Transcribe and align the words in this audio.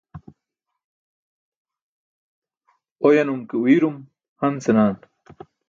Oyanum 3.09 3.41
ke 3.49 3.55
uuyrum 3.61 3.95
han 4.39 4.53
senaa. 4.63 4.91